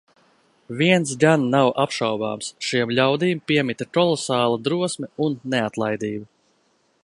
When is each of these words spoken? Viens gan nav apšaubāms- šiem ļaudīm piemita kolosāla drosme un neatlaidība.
Viens 0.77 1.09
gan 1.23 1.43
nav 1.55 1.67
apšaubāms- 1.83 2.49
šiem 2.69 2.95
ļaudīm 3.01 3.43
piemita 3.51 3.87
kolosāla 3.99 4.59
drosme 4.69 5.11
un 5.27 5.37
neatlaidība. 5.55 6.31